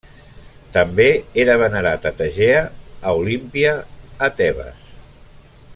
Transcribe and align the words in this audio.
També 0.77 1.05
era 1.43 1.57
venerat 1.63 2.07
a 2.11 2.13
Tegea, 2.21 2.63
a 3.11 3.13
Olímpia, 3.21 3.75
a 4.29 4.31
Tebes. 4.41 4.89